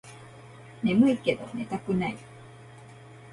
[0.81, 2.17] ねむいけど寝たくない